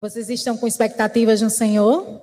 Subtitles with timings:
[0.00, 2.22] Vocês estão com expectativas no Senhor?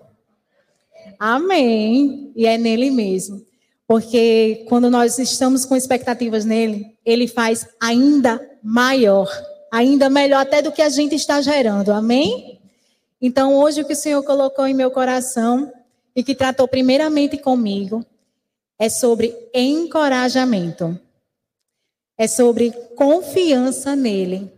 [1.19, 2.31] Amém.
[2.33, 3.45] E é nele mesmo.
[3.85, 9.29] Porque quando nós estamos com expectativas nele, ele faz ainda maior,
[9.71, 11.91] ainda melhor até do que a gente está gerando.
[11.91, 12.61] Amém?
[13.21, 15.71] Então, hoje o que o Senhor colocou em meu coração
[16.15, 18.05] e que tratou primeiramente comigo
[18.79, 20.97] é sobre encorajamento.
[22.17, 24.49] É sobre confiança nele.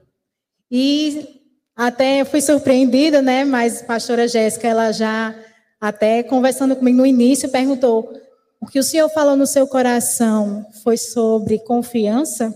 [0.69, 1.36] E
[1.77, 3.45] até fui surpreendida, né?
[3.45, 5.35] Mas a pastora Jéssica, ela já,
[5.79, 8.11] até conversando comigo no início, perguntou:
[8.59, 12.51] o que o Senhor falou no seu coração foi sobre confiança?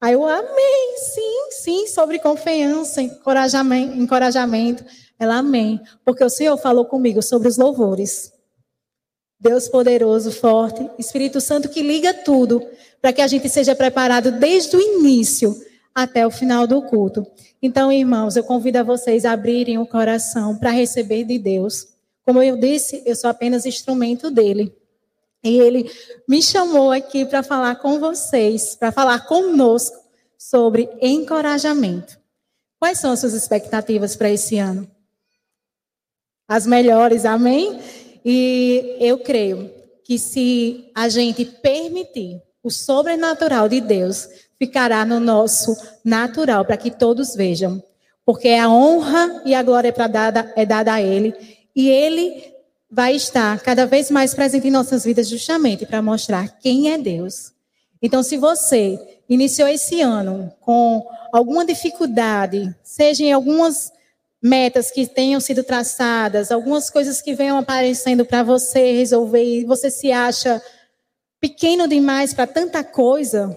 [0.00, 4.84] Aí eu amei, sim, sim, sobre confiança, encorajamento, encorajamento.
[5.18, 8.30] Ela amém, porque o Senhor falou comigo sobre os louvores.
[9.40, 12.64] Deus poderoso, forte, Espírito Santo que liga tudo
[13.00, 15.56] para que a gente seja preparado desde o início
[16.02, 17.26] até o final do culto.
[17.60, 21.88] Então, irmãos, eu convido a vocês a abrirem o coração para receber de Deus.
[22.24, 24.72] Como eu disse, eu sou apenas instrumento dele.
[25.42, 25.90] E ele
[26.28, 29.96] me chamou aqui para falar com vocês, para falar conosco
[30.38, 32.16] sobre encorajamento.
[32.78, 34.88] Quais são as suas expectativas para esse ano?
[36.46, 37.80] As melhores, amém?
[38.24, 39.68] E eu creio
[40.04, 44.28] que se a gente permitir o sobrenatural de Deus
[44.58, 47.82] ficará no nosso natural, para que todos vejam.
[48.24, 51.34] Porque a honra e a glória é, dada, é dada a Ele.
[51.74, 52.52] E Ele
[52.90, 57.52] vai estar cada vez mais presente em nossas vidas, justamente para mostrar quem é Deus.
[58.02, 58.98] Então, se você
[59.28, 63.92] iniciou esse ano com alguma dificuldade, seja em algumas
[64.42, 69.90] metas que tenham sido traçadas, algumas coisas que venham aparecendo para você resolver e você
[69.90, 70.62] se acha
[71.40, 73.56] pequeno demais para tanta coisa,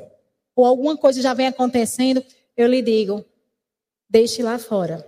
[0.55, 2.23] ou alguma coisa já vem acontecendo,
[2.55, 3.25] eu lhe digo,
[4.09, 5.05] deixe lá fora.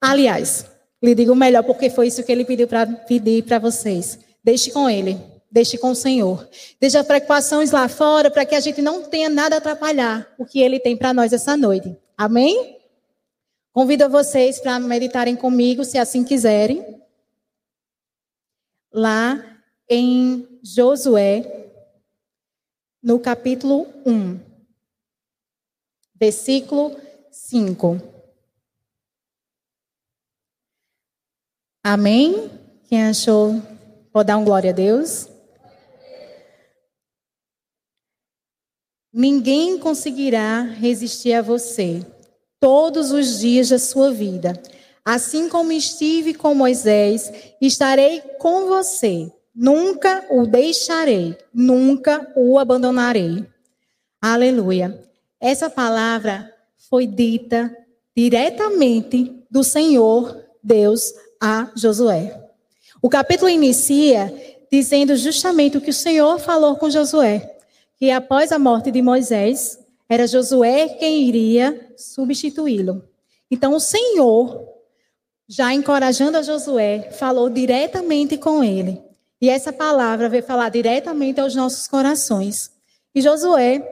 [0.00, 0.66] Aliás,
[1.02, 4.18] lhe digo melhor, porque foi isso que ele pediu para pedir para vocês.
[4.42, 5.18] Deixe com ele,
[5.50, 6.48] deixe com o Senhor.
[6.80, 10.44] Deixe as preocupações lá fora para que a gente não tenha nada a atrapalhar o
[10.44, 11.96] que ele tem para nós essa noite.
[12.16, 12.78] Amém?
[13.72, 17.00] Convido vocês para meditarem comigo, se assim quiserem.
[18.92, 19.42] Lá
[19.88, 21.59] em Josué,
[23.02, 24.38] no capítulo 1,
[26.14, 26.96] versículo
[27.30, 27.98] 5.
[31.82, 32.50] Amém?
[32.88, 33.62] Quem achou,
[34.12, 35.28] pode dar um glória a Deus.
[39.12, 42.04] Ninguém conseguirá resistir a você
[42.60, 44.52] todos os dias da sua vida.
[45.04, 49.32] Assim como estive com Moisés, estarei com você.
[49.62, 53.46] Nunca o deixarei, nunca o abandonarei.
[54.18, 55.06] Aleluia.
[55.38, 56.50] Essa palavra
[56.88, 57.70] foi dita
[58.16, 62.42] diretamente do Senhor Deus a Josué.
[63.02, 64.32] O capítulo inicia
[64.72, 67.58] dizendo justamente o que o Senhor falou com Josué,
[67.96, 69.78] que após a morte de Moisés,
[70.08, 73.04] era Josué quem iria substituí-lo.
[73.50, 74.66] Então o Senhor,
[75.46, 79.09] já encorajando a Josué, falou diretamente com ele.
[79.40, 82.70] E essa palavra veio falar diretamente aos nossos corações.
[83.14, 83.82] E Josué,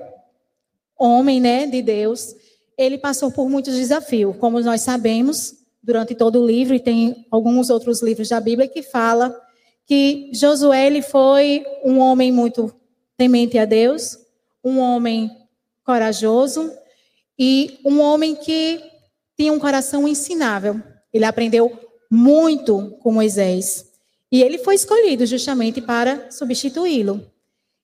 [0.98, 2.34] homem, né, de Deus,
[2.76, 7.70] ele passou por muitos desafios, como nós sabemos, durante todo o livro, e tem alguns
[7.70, 9.34] outros livros da Bíblia que fala
[9.86, 12.74] que Josué ele foi um homem muito
[13.16, 14.18] temente a Deus,
[14.62, 15.30] um homem
[15.82, 16.70] corajoso
[17.38, 18.82] e um homem que
[19.34, 20.80] tinha um coração ensinável.
[21.10, 21.72] Ele aprendeu
[22.10, 23.87] muito com Moisés.
[24.30, 27.24] E ele foi escolhido justamente para substituí-lo.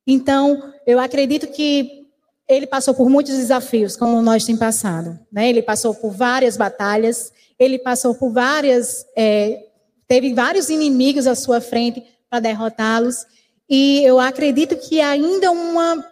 [0.06, 2.04] Então, eu acredito que
[2.46, 5.18] ele passou por muitos desafios, como nós temos passado.
[5.32, 5.48] Né?
[5.48, 9.66] Ele passou por várias batalhas, ele passou por várias, é,
[10.06, 13.26] teve vários inimigos à sua frente para derrotá-los.
[13.68, 16.06] E eu acredito que ainda uma,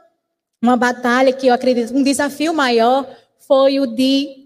[0.63, 3.07] uma batalha que eu acredito, um desafio maior
[3.47, 4.43] foi o de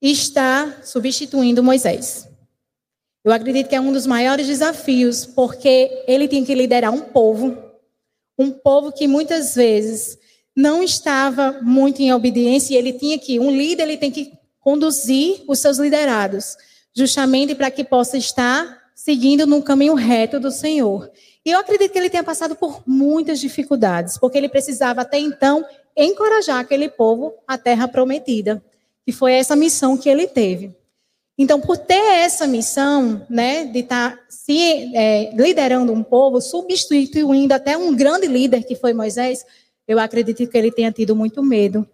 [0.00, 2.28] estar substituindo Moisés.
[3.24, 7.56] Eu acredito que é um dos maiores desafios, porque ele tinha que liderar um povo,
[8.36, 10.18] um povo que muitas vezes
[10.56, 15.44] não estava muito em obediência, e ele tinha que, um líder, ele tem que conduzir
[15.46, 16.56] os seus liderados,
[16.94, 21.10] justamente para que possa estar seguindo no caminho reto do Senhor.
[21.44, 25.64] E eu acredito que ele tenha passado por muitas dificuldades, porque ele precisava até então
[25.96, 28.62] encorajar aquele povo à terra prometida,
[29.04, 30.74] que foi essa missão que ele teve.
[31.38, 37.54] Então, por ter essa missão, né, de estar tá se é, liderando um povo, substituindo
[37.54, 39.44] até um grande líder que foi Moisés,
[39.88, 41.88] eu acredito que ele tenha tido muito medo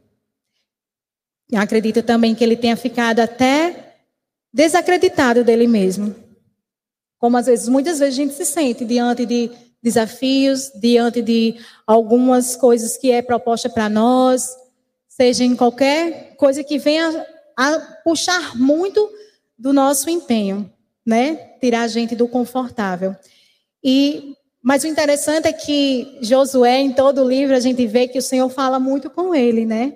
[1.50, 3.96] eu acredito também que ele tenha ficado até
[4.52, 6.14] desacreditado dele mesmo.
[7.19, 9.50] Como às vezes, muitas vezes a gente se sente diante de
[9.82, 11.56] desafios, diante de
[11.87, 14.55] algumas coisas que é proposta para nós,
[15.08, 17.26] seja em qualquer coisa que venha
[17.56, 19.11] a puxar muito
[19.58, 20.70] do nosso empenho,
[21.05, 21.34] né?
[21.60, 23.16] Tirar a gente do confortável.
[23.82, 28.19] E mas o interessante é que Josué, em todo o livro, a gente vê que
[28.19, 29.94] o Senhor fala muito com ele, né?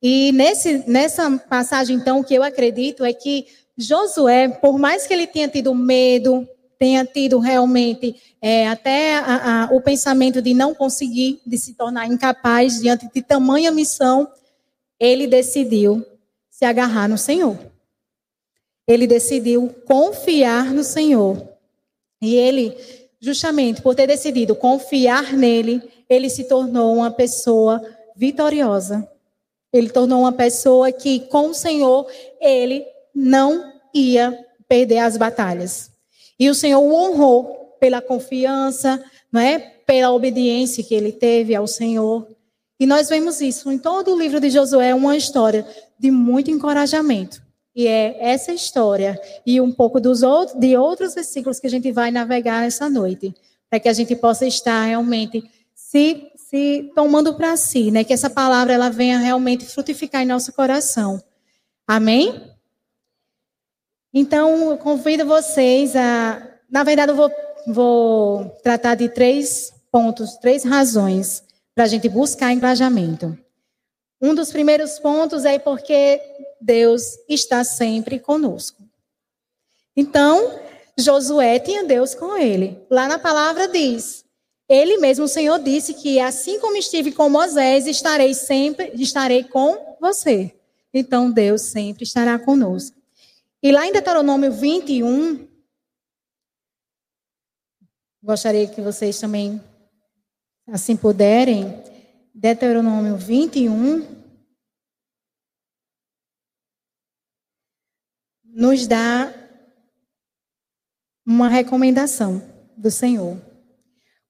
[0.00, 3.46] E nesse, nessa passagem, então, o que eu acredito é que
[3.76, 6.46] Josué, por mais que ele tenha tido medo,
[6.78, 12.06] tenha tido realmente é, até a, a, o pensamento de não conseguir, de se tornar
[12.06, 14.28] incapaz diante de tamanha missão,
[15.00, 16.04] ele decidiu
[16.50, 17.58] se agarrar no Senhor.
[18.86, 21.48] Ele decidiu confiar no Senhor.
[22.20, 22.76] E ele,
[23.20, 27.82] justamente por ter decidido confiar nele, ele se tornou uma pessoa
[28.16, 29.08] vitoriosa.
[29.72, 32.06] Ele tornou uma pessoa que, com o Senhor,
[32.40, 34.38] ele não ia
[34.68, 35.90] perder as batalhas.
[36.38, 39.58] E o Senhor o honrou pela confiança, não é?
[39.58, 42.26] Pela obediência que ele teve ao Senhor.
[42.78, 45.66] E nós vemos isso em todo o livro de Josué, uma história
[45.98, 47.43] de muito encorajamento.
[47.74, 51.90] E é essa história e um pouco dos outros, de outros versículos que a gente
[51.90, 53.34] vai navegar essa noite,
[53.68, 58.04] para que a gente possa estar realmente se, se tomando para si, né?
[58.04, 61.20] Que essa palavra ela venha realmente frutificar em nosso coração.
[61.86, 62.54] Amém?
[64.12, 66.40] Então, eu convido vocês a.
[66.70, 67.30] Na verdade, eu vou,
[67.66, 71.42] vou tratar de três pontos, três razões
[71.74, 73.36] para a gente buscar engajamento.
[74.22, 76.20] Um dos primeiros pontos é porque
[76.64, 78.82] Deus está sempre conosco.
[79.94, 80.58] Então,
[80.98, 82.82] Josué tinha Deus com ele.
[82.90, 84.24] Lá na palavra diz:
[84.66, 89.98] Ele mesmo, o Senhor, disse que assim como estive com Moisés, estarei sempre, estarei com
[90.00, 90.54] você.
[90.92, 92.96] Então, Deus sempre estará conosco.
[93.62, 95.46] E lá em Deuteronômio 21,
[98.22, 99.60] gostaria que vocês também,
[100.68, 101.82] assim puderem,
[102.34, 104.13] Deuteronômio 21,
[108.54, 109.34] nos dá
[111.26, 112.40] uma recomendação
[112.76, 113.36] do Senhor.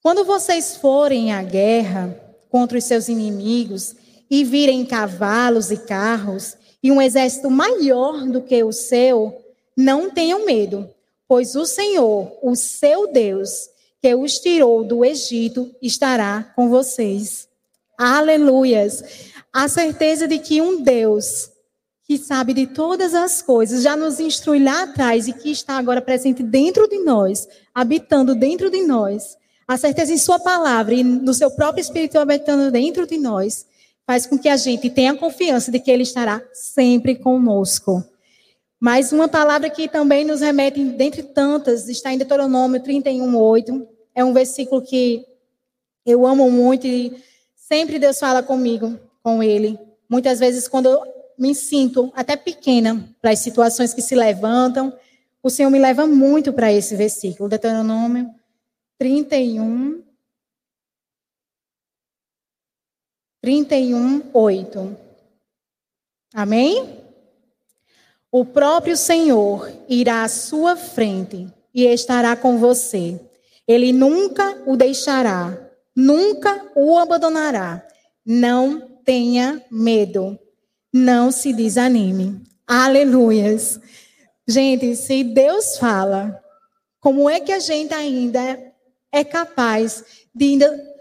[0.00, 2.18] Quando vocês forem à guerra
[2.48, 3.94] contra os seus inimigos
[4.30, 9.44] e virem cavalos e carros e um exército maior do que o seu,
[9.76, 10.88] não tenham medo,
[11.28, 13.68] pois o Senhor, o seu Deus,
[14.00, 17.46] que os tirou do Egito, estará com vocês.
[17.98, 19.02] Aleluias!
[19.52, 21.50] A certeza de que um Deus
[22.04, 26.02] que sabe de todas as coisas, já nos instrui lá atrás e que está agora
[26.02, 31.32] presente dentro de nós, habitando dentro de nós, a certeza em Sua palavra e no
[31.32, 33.66] seu próprio Espírito habitando dentro de nós,
[34.06, 38.04] faz com que a gente tenha confiança de que Ele estará sempre conosco.
[38.78, 43.88] Mas uma palavra que também nos remete, dentre tantas, está em Deuteronômio 31, 8.
[44.14, 45.24] É um versículo que
[46.04, 47.16] eu amo muito e
[47.56, 49.78] sempre Deus fala comigo, com Ele.
[50.06, 51.00] Muitas vezes, quando
[51.38, 54.92] me sinto até pequena para as situações que se levantam,
[55.42, 58.34] o Senhor me leva muito para esse versículo, Deuteronômio
[58.98, 60.02] 31,
[63.42, 64.96] 31, 8.
[66.32, 66.98] Amém?
[68.32, 73.20] O próprio Senhor irá à sua frente e estará com você.
[73.68, 75.56] Ele nunca o deixará,
[75.94, 77.86] nunca o abandonará.
[78.24, 80.38] Não tenha medo,
[80.94, 82.40] não se desanime.
[82.64, 83.80] Aleluias.
[84.46, 86.40] Gente, se Deus fala,
[87.00, 88.72] como é que a gente ainda
[89.10, 90.94] é capaz de ainda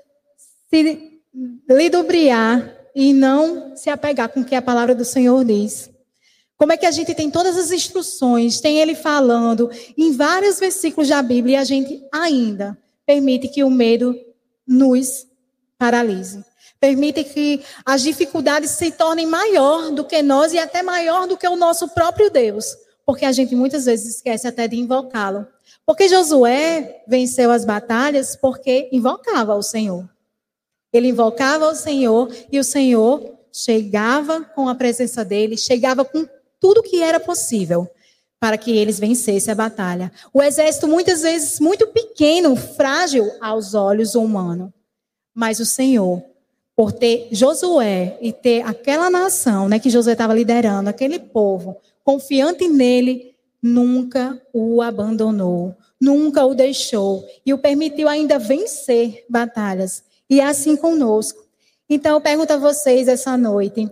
[0.68, 1.22] se
[1.70, 5.92] lidobriar e não se apegar com o que a palavra do Senhor diz.
[6.58, 11.10] Como é que a gente tem todas as instruções, tem ele falando em vários versículos
[11.10, 14.16] da Bíblia e a gente ainda permite que o medo
[14.68, 15.28] nos
[15.78, 16.44] paralise.
[16.84, 21.48] Permite que as dificuldades se tornem maior do que nós e até maior do que
[21.48, 22.76] o nosso próprio Deus.
[23.06, 25.48] Porque a gente muitas vezes esquece até de invocá-lo.
[25.86, 30.10] Porque Josué venceu as batalhas porque invocava o Senhor.
[30.92, 36.28] Ele invocava o Senhor e o Senhor chegava com a presença dele, chegava com
[36.60, 37.90] tudo que era possível
[38.42, 40.12] para que eles vencessem a batalha.
[40.34, 44.70] O exército muitas vezes muito pequeno, frágil aos olhos humanos.
[45.34, 46.22] Mas o Senhor,
[46.76, 52.68] por ter Josué e ter aquela nação, né, que Josué estava liderando, aquele povo, confiante
[52.68, 60.04] nele, nunca o abandonou, nunca o deixou e o permitiu ainda vencer batalhas.
[60.30, 61.44] E é assim conosco.
[61.90, 63.90] Então, eu pergunto a vocês essa noite: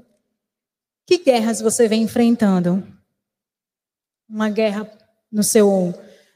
[1.05, 2.83] que guerras você vem enfrentando?
[4.31, 4.89] uma guerra
[5.29, 5.93] no seu,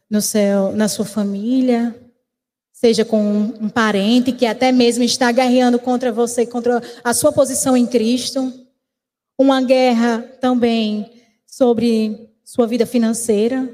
[0.10, 1.96] no seu, na sua família,
[2.86, 3.20] seja com
[3.60, 8.54] um, parente que até mesmo está guerreando contra você, contra a sua posição em Cristo,
[9.40, 11.12] uma guerra também
[11.48, 13.68] sobre sua vida financeira,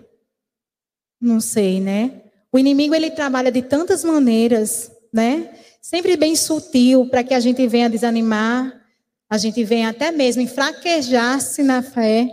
[1.20, 2.22] não sei, né?
[2.54, 5.56] O inimigo ele trabalha de tantas maneiras, né?
[5.82, 8.82] Sempre bem sutil para que a gente venha desanimar,
[9.30, 12.30] a gente venha até mesmo enfraquejar-se na fé.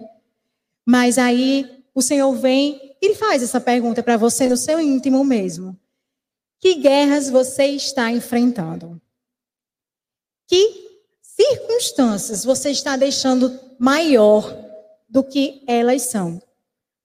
[0.87, 5.77] Mas aí o Senhor vem e faz essa pergunta para você no seu íntimo mesmo.
[6.61, 9.01] Que guerras você está enfrentando?
[10.47, 10.89] Que
[11.23, 14.57] circunstâncias você está deixando maior
[15.09, 16.43] do que elas são?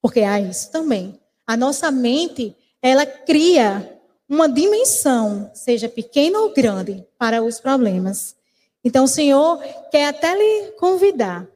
[0.01, 1.19] Porque há isso também.
[1.45, 8.36] A nossa mente, ela cria uma dimensão, seja pequena ou grande, para os problemas.
[8.83, 11.48] Então, o Senhor quer até lhe convidar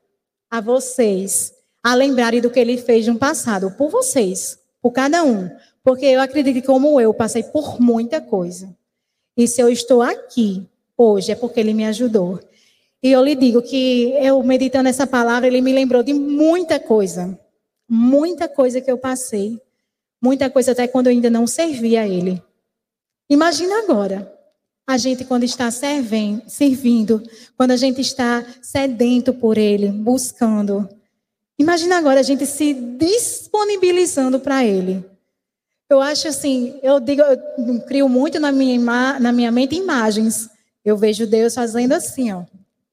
[0.50, 5.50] a vocês a lembrarem do que ele fez no passado, por vocês, por cada um.
[5.88, 8.76] Porque eu acredito que, como eu, passei por muita coisa.
[9.38, 10.68] E se eu estou aqui
[10.98, 12.42] hoje, é porque ele me ajudou.
[13.02, 17.40] E eu lhe digo que eu, meditando essa palavra, ele me lembrou de muita coisa.
[17.90, 19.62] Muita coisa que eu passei.
[20.22, 22.44] Muita coisa até quando eu ainda não servia a ele.
[23.30, 24.30] Imagina agora,
[24.86, 27.24] a gente quando está servindo, servindo,
[27.56, 30.90] quando a gente está sedento por ele, buscando.
[31.58, 35.16] Imagina agora a gente se disponibilizando para ele.
[35.90, 40.50] Eu acho assim, eu digo, eu crio muito na minha, na minha mente imagens.
[40.84, 42.44] Eu vejo Deus fazendo assim, ó.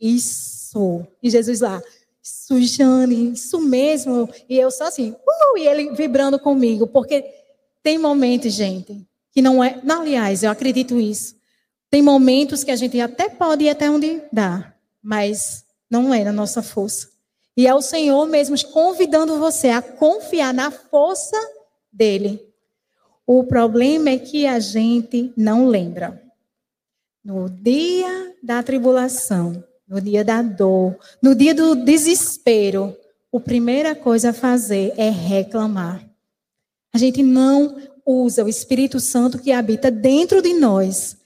[0.00, 1.06] Isso.
[1.22, 1.82] E Jesus lá,
[2.22, 4.28] isso, Jane, isso mesmo.
[4.48, 6.86] E eu só assim, uh, e ele vibrando comigo.
[6.86, 7.24] Porque
[7.82, 9.80] tem momentos, gente, que não é.
[9.82, 11.34] Não, aliás, eu acredito isso.
[11.90, 16.32] Tem momentos que a gente até pode ir até onde dá, mas não é na
[16.32, 17.08] nossa força.
[17.56, 21.36] E é o Senhor mesmo convidando você a confiar na força
[21.92, 22.53] dele.
[23.26, 26.23] O problema é que a gente não lembra.
[27.25, 32.95] No dia da tribulação, no dia da dor, no dia do desespero,
[33.33, 36.04] a primeira coisa a fazer é reclamar.
[36.93, 41.16] A gente não usa o Espírito Santo que habita dentro de nós.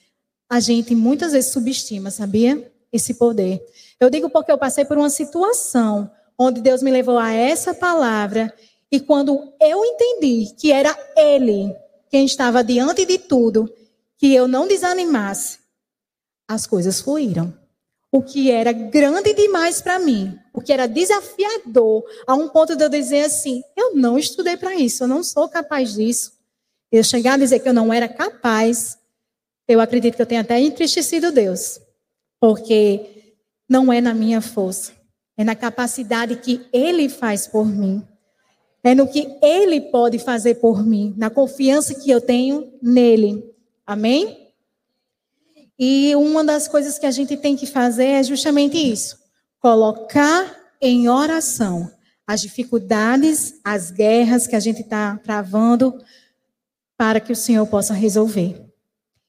[0.49, 2.73] A gente muitas vezes subestima, sabia?
[2.93, 3.61] Esse poder.
[3.99, 8.55] Eu digo porque eu passei por uma situação onde Deus me levou a essa palavra
[8.91, 11.77] e quando eu entendi que era Ele
[12.11, 13.73] quem estava diante de tudo,
[14.17, 15.59] que eu não desanimasse,
[16.49, 17.55] as coisas fluíram
[18.11, 22.85] o que era grande demais para mim, o que era desafiador, a um ponto de
[22.85, 26.33] eu dizer assim: eu não estudei para isso, eu não sou capaz disso.
[26.91, 28.99] Eu chegar a dizer que eu não era capaz,
[29.67, 31.79] eu acredito que eu tenho até entristecido Deus,
[32.41, 33.37] porque
[33.69, 34.93] não é na minha força,
[35.37, 38.03] é na capacidade que Ele faz por mim.
[38.83, 43.45] É no que Ele pode fazer por mim, na confiança que eu tenho nele.
[43.87, 44.49] Amém?
[45.79, 49.19] E uma das coisas que a gente tem que fazer é justamente isso:
[49.61, 51.91] colocar em oração
[52.27, 55.99] as dificuldades, as guerras que a gente está travando,
[56.95, 58.61] para que o Senhor possa resolver.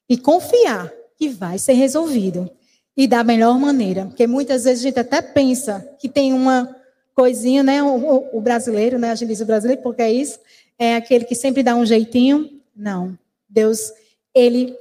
[0.10, 2.50] E confiar que vai ser resolvido.
[2.98, 4.08] E da melhor maneira.
[4.08, 6.76] Porque muitas vezes a gente até pensa que tem uma
[7.16, 7.84] coisinha, né?
[7.84, 9.12] O, o brasileiro, né?
[9.12, 10.40] A gente diz o brasileiro porque é isso.
[10.78, 12.62] É aquele que sempre dá um jeitinho.
[12.76, 13.18] Não.
[13.48, 13.92] Deus,
[14.34, 14.76] ele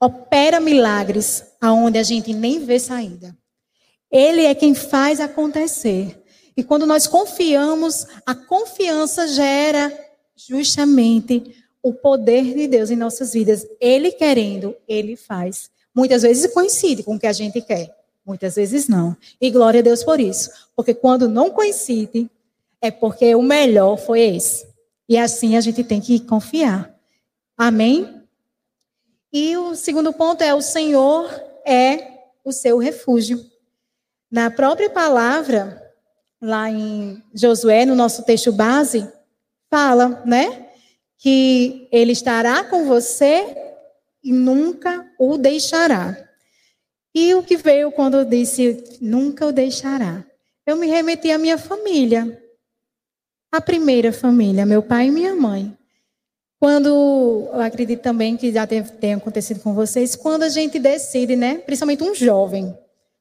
[0.00, 3.36] opera milagres aonde a gente nem vê saída.
[4.10, 6.22] Ele é quem faz acontecer.
[6.56, 9.92] E quando nós confiamos, a confiança gera
[10.36, 13.66] justamente o poder de Deus em nossas vidas.
[13.80, 15.70] Ele querendo, ele faz.
[15.94, 19.16] Muitas vezes coincide com o que a gente quer, muitas vezes não.
[19.40, 20.50] E glória a Deus por isso.
[20.74, 22.30] Porque quando não coincide,
[22.80, 24.66] é porque o melhor foi esse.
[25.08, 26.94] E assim a gente tem que confiar.
[27.56, 28.22] Amém?
[29.32, 31.28] E o segundo ponto é: o Senhor
[31.66, 32.14] é
[32.44, 33.44] o seu refúgio.
[34.30, 35.92] Na própria palavra,
[36.40, 39.08] lá em Josué, no nosso texto base,
[39.70, 40.68] fala, né?
[41.18, 43.56] Que ele estará com você
[44.22, 46.16] e nunca o deixará.
[47.14, 50.24] E o que veio quando disse nunca o deixará?
[50.66, 52.42] Eu me remeti à minha família.
[53.52, 55.76] A primeira família, meu pai e minha mãe.
[56.58, 56.88] Quando,
[57.52, 62.02] eu acredito também que já tenha acontecido com vocês, quando a gente decide, né, principalmente
[62.02, 62.76] um jovem,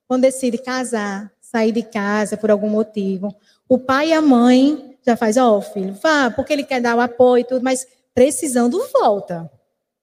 [0.07, 3.35] quando decide casar, sair de casa por algum motivo,
[3.67, 6.95] o pai e a mãe já faz, ó, oh, filho, vá, porque ele quer dar
[6.95, 7.85] o apoio e tudo, mas
[8.15, 9.51] precisando volta,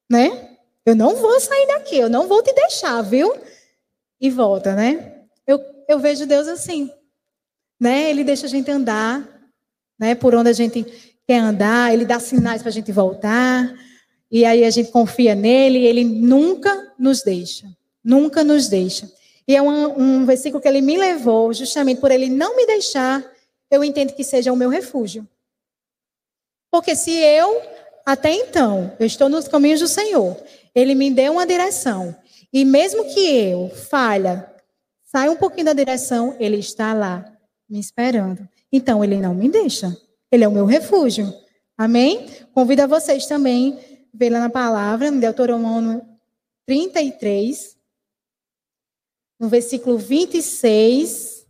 [0.08, 0.50] né?
[0.84, 3.34] Eu não vou sair daqui, eu não vou te deixar, viu?
[4.20, 5.22] E volta, né?
[5.46, 6.90] Eu, eu vejo Deus assim,
[7.78, 8.10] né?
[8.10, 9.26] Ele deixa a gente andar,
[9.98, 10.14] né?
[10.14, 10.84] Por onde a gente
[11.26, 13.74] quer andar, ele dá sinais para a gente voltar.
[14.30, 17.66] E aí a gente confia nele, e ele nunca nos deixa.
[18.02, 19.10] Nunca nos deixa.
[19.46, 23.24] E é um, um versículo que ele me levou, justamente por ele não me deixar,
[23.70, 25.26] eu entendo que seja o meu refúgio.
[26.70, 27.60] Porque se eu,
[28.06, 30.36] até então, eu estou nos caminhos do Senhor,
[30.74, 32.14] ele me deu uma direção,
[32.52, 34.52] e mesmo que eu falha,
[35.04, 37.24] saia um pouquinho da direção, ele está lá,
[37.68, 38.48] me esperando.
[38.72, 39.96] Então, ele não me deixa.
[40.30, 41.32] Ele é o meu refúgio.
[41.76, 42.28] Amém?
[42.52, 43.78] Convido a vocês também
[44.12, 46.06] ver lá na palavra, em Deuteronômio
[46.66, 47.76] 33,
[49.38, 51.46] no versículo 26,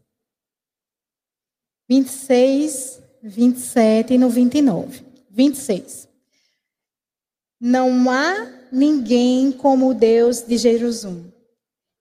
[1.88, 5.04] 26, 27 e no 29.
[5.28, 6.08] 26.
[7.60, 11.32] Não há ninguém como o Deus de Jerusalém,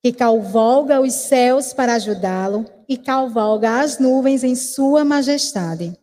[0.02, 5.98] que cavalga os céus para ajudá-lo e cavalga as nuvens em sua majestade.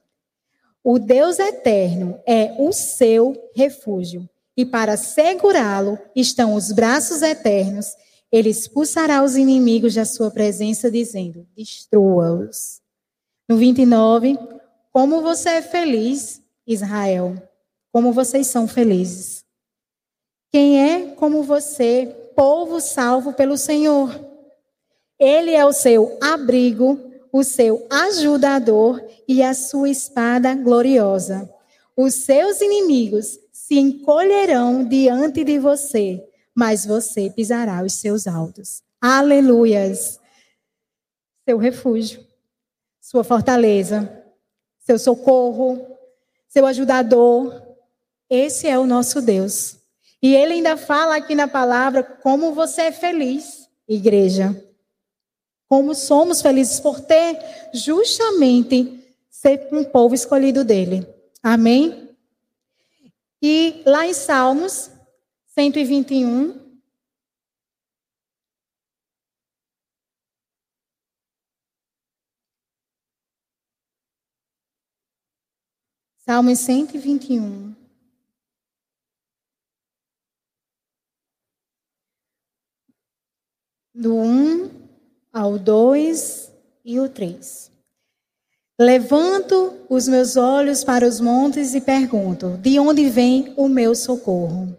[0.85, 7.95] O Deus eterno é o seu refúgio, e para segurá-lo estão os braços eternos.
[8.31, 12.81] Ele expulsará os inimigos da sua presença, dizendo: Destrua-os.
[13.49, 14.39] No 29,
[14.93, 17.35] como você é feliz, Israel,
[17.93, 19.46] como vocês são felizes.
[20.51, 24.19] Quem é como você, povo salvo pelo Senhor?
[25.19, 27.01] Ele é o seu abrigo,
[27.33, 31.51] o seu ajudador e a sua espada gloriosa.
[31.97, 36.23] Os seus inimigos se encolherão diante de você,
[36.55, 38.83] mas você pisará os seus altos.
[39.01, 40.21] Aleluias!
[41.49, 42.25] Seu refúgio,
[43.01, 44.25] sua fortaleza,
[44.81, 45.87] seu socorro,
[46.49, 47.63] seu ajudador.
[48.29, 49.77] Esse é o nosso Deus.
[50.23, 54.55] E ele ainda fala aqui na palavra como você é feliz, igreja.
[55.69, 57.39] Como somos felizes por ter
[57.75, 61.07] justamente ser um povo escolhido dele.
[61.43, 62.11] Amém?
[63.43, 64.91] E lá em Salmos
[65.47, 66.67] 121,
[76.27, 77.76] Salmos 121.
[83.99, 84.71] Do 1
[85.33, 86.53] ao 2
[86.85, 87.71] e o 3.
[88.79, 94.77] Levanto os meus olhos para os montes e pergunto: de onde vem o meu socorro?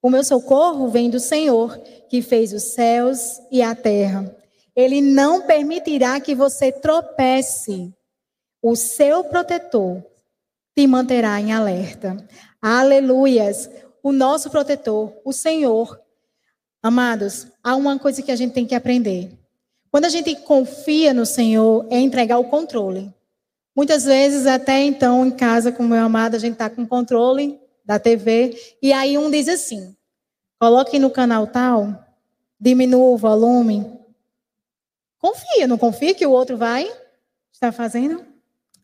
[0.00, 4.32] O meu socorro vem do Senhor, que fez os céus e a terra.
[4.76, 7.92] Ele não permitirá que você tropece.
[8.62, 10.00] O seu protetor
[10.76, 12.16] te manterá em alerta.
[12.62, 13.68] Aleluias!
[14.00, 16.00] O nosso protetor, o Senhor.
[16.82, 19.36] Amados, há uma coisa que a gente tem que aprender.
[19.90, 23.12] Quando a gente confia no Senhor, é entregar o controle.
[23.74, 27.58] Muitas vezes, até então, em casa com o meu amado, a gente está com controle
[27.84, 29.96] da TV, e aí um diz assim:
[30.58, 32.04] coloque no canal tal,
[32.60, 33.98] diminua o volume.
[35.18, 36.88] Confia, não confia que o outro vai
[37.52, 38.24] estar fazendo?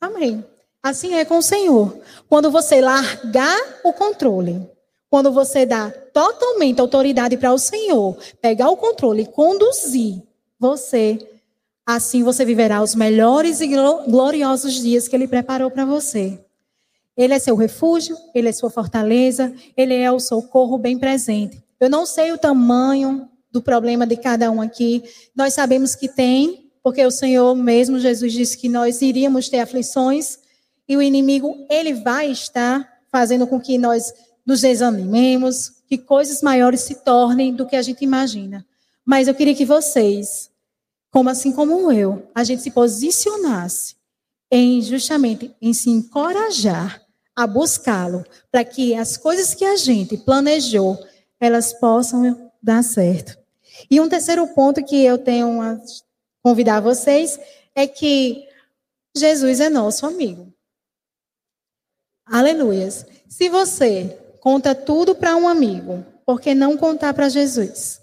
[0.00, 0.44] Amém.
[0.83, 2.00] Assim é com o Senhor.
[2.28, 4.68] Quando você largar o controle,
[5.14, 10.20] quando você dá totalmente autoridade para o Senhor, pegar o controle e conduzir
[10.59, 11.16] você,
[11.87, 13.68] assim você viverá os melhores e
[14.09, 16.44] gloriosos dias que Ele preparou para você.
[17.16, 21.62] Ele é seu refúgio, Ele é sua fortaleza, Ele é o socorro bem presente.
[21.79, 25.00] Eu não sei o tamanho do problema de cada um aqui.
[25.33, 30.40] Nós sabemos que tem, porque o Senhor mesmo, Jesus disse que nós iríamos ter aflições
[30.88, 34.12] e o inimigo, ele vai estar fazendo com que nós
[34.44, 38.66] nos desanimemos, que coisas maiores se tornem do que a gente imagina.
[39.04, 40.50] Mas eu queria que vocês,
[41.11, 43.96] como assim como eu, a gente se posicionasse
[44.50, 47.02] em justamente em se encorajar
[47.35, 50.96] a buscá-lo, para que as coisas que a gente planejou,
[51.40, 53.37] elas possam dar certo.
[53.90, 55.76] E um terceiro ponto que eu tenho a
[56.40, 57.38] convidar vocês
[57.74, 58.46] é que
[59.16, 60.52] Jesus é nosso amigo.
[62.24, 63.04] Aleluias.
[63.28, 68.02] Se você conta tudo para um amigo, por que não contar para Jesus?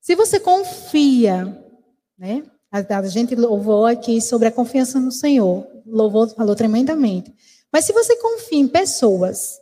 [0.00, 1.56] Se você confia,
[2.18, 2.42] né?
[2.72, 5.64] A gente louvou aqui sobre a confiança no Senhor.
[5.86, 7.32] Louvou, falou tremendamente.
[7.72, 9.60] Mas se você confia em pessoas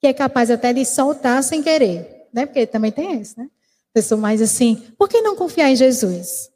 [0.00, 2.46] que é capaz até de soltar sem querer, né?
[2.46, 3.50] Porque também tem isso, né?
[3.92, 6.50] Pessoa mais assim, por que não confiar em Jesus?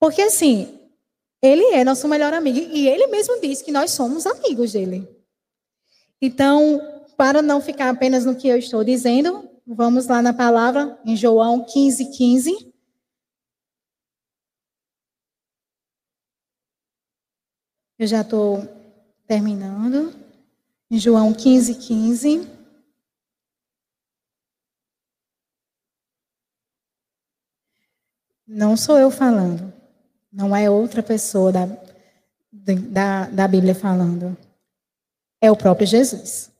[0.00, 0.80] Porque assim,
[1.40, 5.08] ele é nosso melhor amigo e ele mesmo diz que nós somos amigos dele.
[6.20, 11.16] Então, para não ficar apenas no que eu estou dizendo, vamos lá na palavra, em
[11.16, 12.74] João 15, 15.
[17.98, 18.62] Eu já estou
[19.26, 20.12] terminando.
[20.90, 22.50] Em João 15, 15.
[28.46, 29.72] Não sou eu falando.
[30.30, 31.66] Não é outra pessoa da,
[32.52, 34.36] da, da Bíblia falando.
[35.40, 36.53] É o próprio Jesus.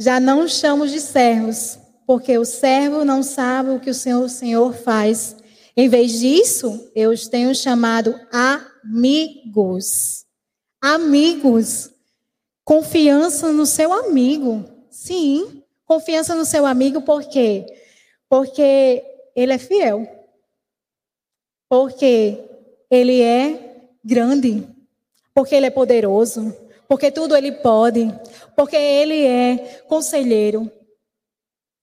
[0.00, 4.30] Já não chamamos de servos, porque o servo não sabe o que o Senhor, o
[4.30, 5.36] Senhor faz.
[5.76, 10.24] Em vez disso, eu os tenho chamado amigos.
[10.80, 11.90] Amigos.
[12.64, 14.64] Confiança no seu amigo.
[14.88, 17.66] Sim, confiança no seu amigo, por quê?
[18.26, 19.04] Porque
[19.36, 20.08] ele é fiel.
[21.68, 22.42] Porque
[22.90, 24.66] ele é grande.
[25.34, 26.56] Porque ele é poderoso.
[26.90, 28.12] Porque tudo ele pode.
[28.56, 30.68] Porque ele é conselheiro.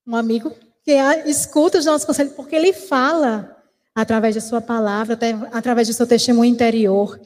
[0.06, 0.52] Um amigo
[0.84, 0.92] que
[1.26, 3.58] escuta os nossos conselhos, porque ele fala
[3.96, 7.18] através da sua palavra, até através do seu testemunho interior.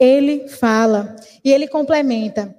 [0.00, 2.56] Ele fala e ele complementa,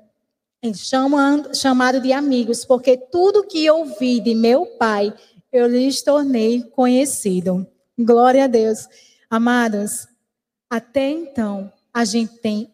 [0.76, 5.12] chamando, chamado de amigos, porque tudo que ouvi de meu pai,
[5.52, 7.66] eu lhes tornei conhecido.
[7.98, 8.88] Glória a Deus.
[9.32, 10.08] Amados,
[10.70, 12.72] até então, a gente tem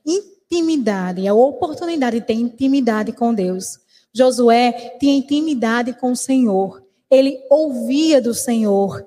[0.50, 3.80] intimidade, a oportunidade de ter intimidade com Deus.
[4.14, 6.84] Josué tinha intimidade com o Senhor.
[7.10, 9.06] Ele ouvia do Senhor.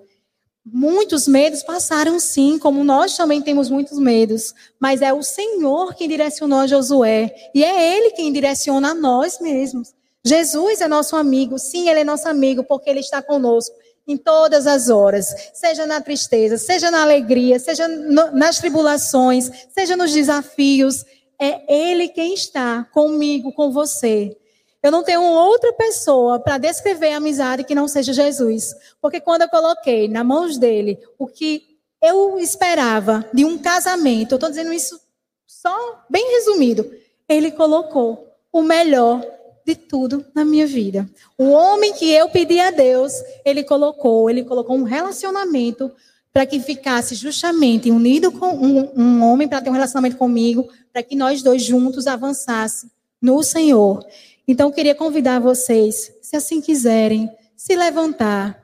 [0.65, 6.09] Muitos medos passaram sim, como nós também temos muitos medos, mas é o Senhor quem
[6.09, 9.95] direcionou a Josué e é Ele quem direciona a nós mesmos.
[10.23, 13.75] Jesus é nosso amigo, sim, Ele é nosso amigo porque Ele está conosco
[14.07, 19.97] em todas as horas, seja na tristeza, seja na alegria, seja no, nas tribulações, seja
[19.97, 21.05] nos desafios.
[21.39, 24.37] É Ele quem está comigo, com você.
[24.83, 28.75] Eu não tenho outra pessoa para descrever a amizade que não seja Jesus.
[29.01, 34.37] Porque quando eu coloquei na mãos dele o que eu esperava de um casamento, eu
[34.37, 35.01] estou dizendo isso
[35.47, 36.89] só bem resumido,
[37.29, 39.25] ele colocou o melhor
[39.67, 41.09] de tudo na minha vida.
[41.37, 43.13] O homem que eu pedi a Deus,
[43.45, 45.93] ele colocou, ele colocou um relacionamento
[46.33, 51.03] para que ficasse justamente unido com um, um homem para ter um relacionamento comigo, para
[51.03, 54.05] que nós dois juntos avançassem no Senhor.
[54.47, 58.63] Então, queria convidar vocês, se assim quiserem, se levantar,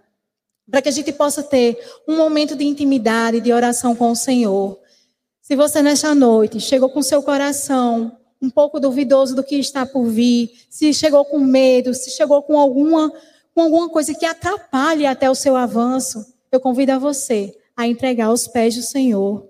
[0.70, 4.79] para que a gente possa ter um momento de intimidade, de oração com o Senhor.
[5.42, 10.05] Se você nesta noite chegou com seu coração um pouco duvidoso do que está por
[10.07, 13.12] vir, se chegou com medo, se chegou com alguma,
[13.55, 18.32] com alguma coisa que atrapalhe até o seu avanço, eu convido a você a entregar
[18.32, 19.46] os pés do Senhor.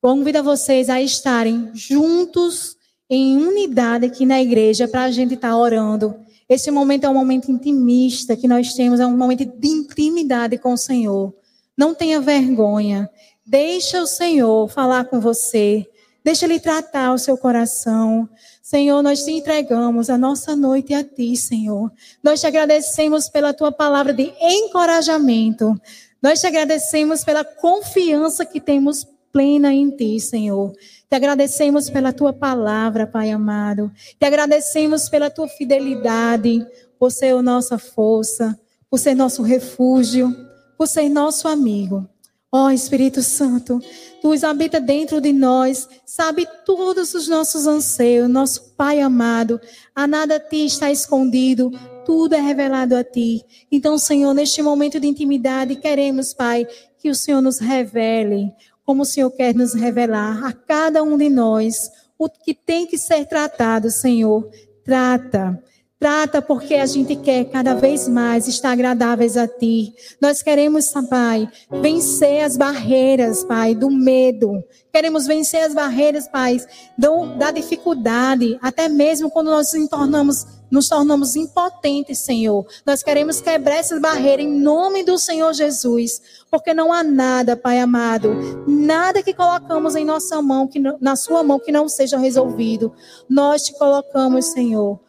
[0.00, 2.76] Convido a vocês a estarem juntos
[3.08, 6.14] em unidade aqui na igreja para a gente estar tá orando.
[6.48, 10.72] Esse momento é um momento intimista que nós temos, é um momento de intimidade com
[10.72, 11.34] o Senhor.
[11.76, 13.10] Não tenha vergonha.
[13.44, 15.86] Deixa o Senhor falar com você.
[16.24, 18.28] Deixa Ele tratar o seu coração.
[18.62, 21.90] Senhor, nós te entregamos a nossa noite a Ti, Senhor.
[22.22, 25.80] Nós te agradecemos pela Tua palavra de encorajamento.
[26.22, 30.72] Nós te agradecemos pela confiança que temos plena em Ti, Senhor.
[31.08, 33.92] Te agradecemos pela tua palavra, Pai amado.
[34.18, 36.66] Te agradecemos pela tua fidelidade,
[36.98, 38.58] por ser a nossa força,
[38.90, 40.34] por ser nosso refúgio,
[40.78, 42.08] por ser nosso amigo.
[42.50, 43.80] Ó oh, Espírito Santo,
[44.22, 49.60] tu habita dentro de nós, sabe todos os nossos anseios, nosso Pai amado.
[49.94, 51.70] A nada a ti está escondido,
[52.06, 53.44] tudo é revelado a ti.
[53.70, 56.66] Então, Senhor, neste momento de intimidade, queremos, Pai,
[56.98, 61.28] que o Senhor nos revele como o Senhor quer nos revelar a cada um de
[61.28, 64.48] nós o que tem que ser tratado, Senhor.
[64.84, 65.60] Trata.
[65.98, 69.94] Trata porque a gente quer cada vez mais estar agradáveis a Ti.
[70.20, 71.48] Nós queremos, Pai,
[71.82, 74.62] vencer as barreiras, Pai, do medo.
[74.92, 76.60] Queremos vencer as barreiras, Pai,
[76.98, 82.66] do, da dificuldade, até mesmo quando nós nos tornamos nos tornamos impotentes, Senhor.
[82.84, 87.78] Nós queremos quebrar essas barreiras em nome do Senhor Jesus, porque não há nada, Pai
[87.78, 88.34] amado,
[88.66, 92.92] nada que colocamos em nossa mão, que na sua mão que não seja resolvido.
[93.28, 95.00] Nós te colocamos, Senhor,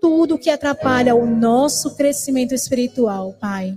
[0.00, 3.76] tudo que atrapalha o nosso crescimento espiritual, Pai.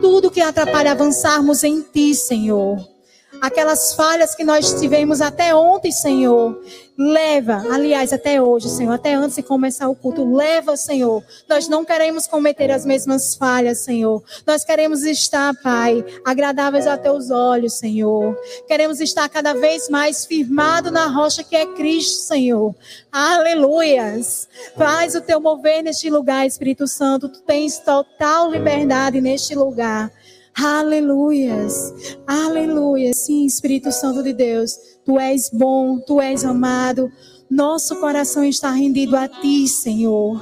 [0.00, 2.91] Tudo que atrapalha avançarmos em ti, Senhor
[3.40, 6.60] aquelas falhas que nós tivemos até ontem, Senhor.
[6.96, 11.24] Leva, aliás, até hoje, Senhor, até antes de começar o culto, leva, Senhor.
[11.48, 14.22] Nós não queremos cometer as mesmas falhas, Senhor.
[14.46, 18.36] Nós queremos estar, Pai, agradáveis a teus olhos, Senhor.
[18.68, 22.74] Queremos estar cada vez mais firmado na rocha que é Cristo, Senhor.
[23.10, 24.46] Aleluias.
[24.76, 27.28] Faz o teu mover neste lugar, Espírito Santo.
[27.28, 30.12] Tu tens total liberdade neste lugar.
[30.54, 32.16] Aleluias.
[32.26, 33.12] Aleluia.
[33.14, 34.76] Sim, Espírito Santo de Deus.
[35.04, 37.10] Tu és bom, tu és amado.
[37.50, 40.40] Nosso coração está rendido a Ti, Senhor.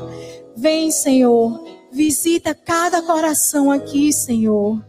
[0.56, 4.84] Vem, Senhor, visita cada coração aqui, Senhor.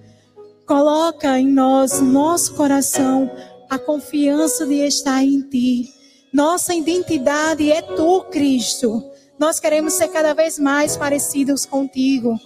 [0.68, 3.30] Coloca em nós, no nosso coração,
[3.70, 5.90] a confiança de estar em Ti.
[6.34, 9.04] Nossa identidade é Tu, Cristo.
[9.40, 12.40] Nós queremos ser cada vez mais parecidos contigo.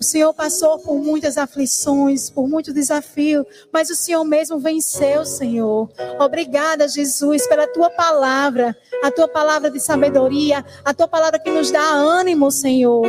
[0.00, 5.88] O Senhor passou por muitas aflições, por muitos desafios, mas o Senhor mesmo venceu, Senhor.
[6.20, 11.70] Obrigada, Jesus, pela tua palavra, a tua palavra de sabedoria, a tua palavra que nos
[11.70, 13.06] dá ânimo, Senhor.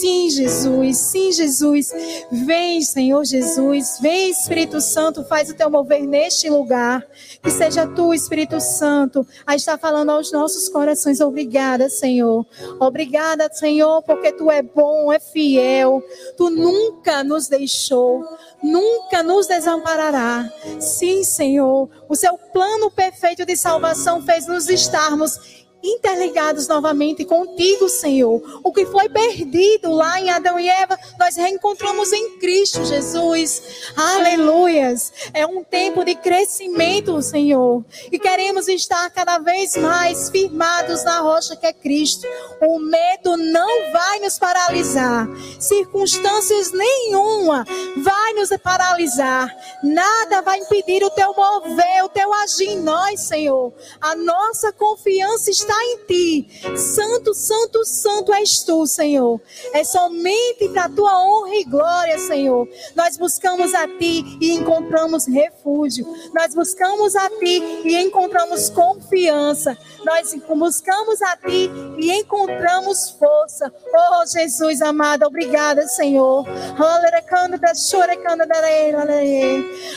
[0.00, 1.92] Sim, Jesus, sim, Jesus.
[2.30, 7.06] Vem, Senhor Jesus, vem, Espírito Santo, faz o teu mover neste lugar.
[7.42, 11.20] Que seja tu, Espírito Santo, a estar falando aos nossos corações.
[11.20, 12.46] Obrigada, Senhor.
[12.78, 16.02] Obrigada, Senhor, porque tu é bom, é fiel.
[16.36, 18.24] Tu nunca nos deixou,
[18.62, 20.50] nunca nos desamparará.
[20.80, 28.60] Sim, Senhor, o seu plano perfeito de salvação fez nos estarmos interligados novamente contigo, Senhor.
[28.62, 33.92] O que foi perdido lá em Adão e Eva, nós reencontramos em Cristo Jesus.
[33.96, 35.12] Aleluias.
[35.32, 37.84] É um tempo de crescimento, Senhor.
[38.10, 42.26] E queremos estar cada vez mais firmados na rocha que é Cristo.
[42.60, 45.28] O medo não vai nos paralisar.
[45.58, 47.64] Circunstâncias nenhuma
[47.96, 49.48] vai nos paralisar.
[49.82, 53.72] Nada vai impedir o teu mover, o teu agir em nós, Senhor.
[54.00, 56.76] A nossa confiança está está em ti.
[56.76, 59.40] Santo, santo, santo és tu, Senhor.
[59.72, 62.68] É somente para a tua honra e glória, Senhor.
[62.96, 66.06] Nós buscamos a ti e encontramos refúgio.
[66.34, 69.78] Nós buscamos a ti e encontramos confiança.
[70.04, 73.72] Nós buscamos a ti e encontramos força.
[73.94, 76.44] Oh, Jesus amado, obrigada, Senhor.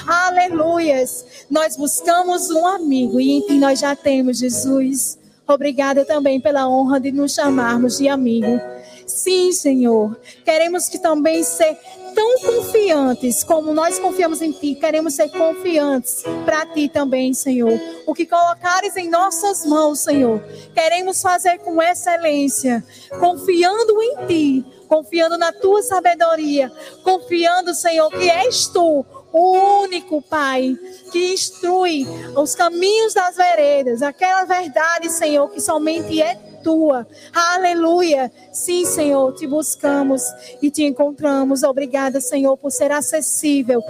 [0.07, 1.45] Aleluias.
[1.49, 5.22] Nós buscamos um amigo e em ti nós já temos, Jesus.
[5.47, 8.59] Obrigada também pela honra de nos chamarmos de amigo.
[9.05, 10.17] Sim, Senhor.
[10.45, 11.77] Queremos que também ser
[12.15, 14.75] tão confiantes como nós confiamos em Ti.
[14.75, 17.77] Queremos ser confiantes para Ti também, Senhor.
[18.05, 20.41] O que colocares em nossas mãos, Senhor,
[20.73, 22.83] queremos fazer com excelência,
[23.19, 26.71] confiando em Ti, confiando na Tua sabedoria,
[27.03, 30.77] confiando, Senhor, que és Tu o único Pai
[31.11, 37.05] que instrui os caminhos das veredas, aquela verdade, Senhor, que somente é tua.
[37.33, 38.31] Aleluia.
[38.51, 40.23] Sim, Senhor, te buscamos
[40.61, 41.63] e te encontramos.
[41.63, 43.83] Obrigada, Senhor, por ser acessível.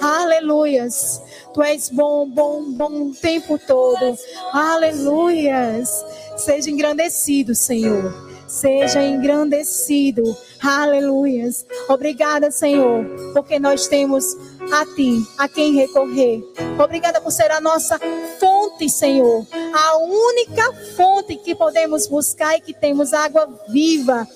[0.00, 1.20] Aleluias.
[1.52, 4.16] Tu és bom, bom, bom o tempo todo.
[4.52, 6.04] Aleluias.
[6.36, 10.36] Seja engrandecido, Senhor seja engrandecido.
[10.60, 11.64] Aleluias.
[11.88, 14.24] Obrigada, Senhor, porque nós temos
[14.70, 16.44] a Ti, a quem recorrer.
[16.78, 17.98] Obrigada por ser a nossa
[18.38, 19.46] fonte, Senhor.
[19.74, 24.28] A única fonte que podemos buscar e que temos água viva.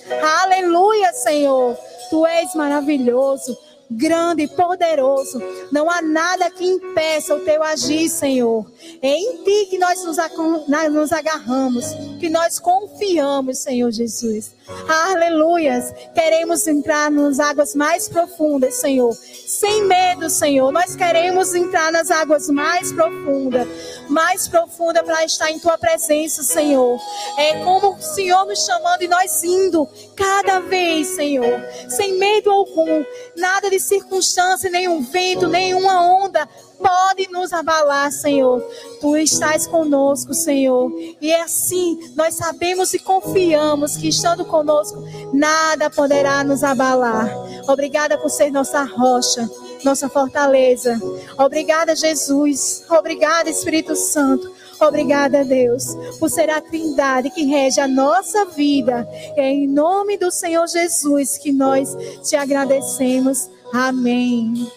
[0.43, 1.77] Aleluia, Senhor.
[2.09, 5.41] Tu és maravilhoso grande e poderoso.
[5.71, 8.67] Não há nada que impeça o teu agir, Senhor.
[9.03, 11.87] É em ti que nós nos agarramos,
[12.19, 14.55] que nós confiamos, Senhor Jesus.
[14.89, 15.93] Aleluias.
[16.13, 19.13] Queremos entrar nas águas mais profundas, Senhor.
[19.15, 20.73] Sem medo, Senhor.
[20.73, 23.67] Nós queremos entrar nas águas mais profundas.
[24.09, 26.99] Mais profunda para estar em tua presença, Senhor.
[27.39, 31.61] É como o Senhor nos chamando e nós indo cada vez, Senhor.
[31.89, 33.05] Sem medo algum.
[33.37, 36.49] Nada de circunstância, nenhum vento, nenhuma onda
[36.79, 38.61] pode nos abalar, Senhor.
[39.01, 40.91] Tu estás conosco, Senhor.
[41.21, 47.31] E é assim, nós sabemos e confiamos que estando conosco, nada poderá nos abalar.
[47.69, 49.49] Obrigada por ser nossa rocha,
[49.85, 51.01] nossa fortaleza.
[51.39, 52.85] Obrigada, Jesus.
[52.91, 54.56] Obrigada, Espírito Santo.
[54.81, 55.85] Obrigada, Deus,
[56.19, 59.09] por ser a Trindade que rege a nossa vida.
[59.37, 61.97] É em nome do Senhor Jesus que nós
[62.29, 63.49] te agradecemos.
[63.73, 64.71] Amém.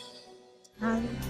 [0.82, 1.30] Amém.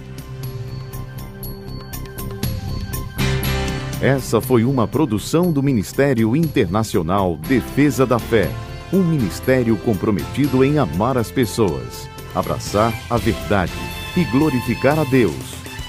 [4.00, 8.48] Essa foi uma produção do Ministério Internacional Defesa da Fé,
[8.90, 13.74] um ministério comprometido em amar as pessoas, abraçar a verdade
[14.16, 15.59] e glorificar a Deus.